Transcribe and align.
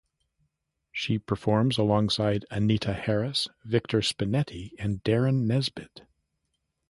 She 0.91 1.19
performs 1.19 1.77
alongside 1.77 2.43
Anita 2.49 2.93
Harris, 2.93 3.47
Victor 3.63 3.99
Spinetti, 3.99 4.71
and 4.79 5.03
Derren 5.03 5.45
Nesbitt. 5.45 6.07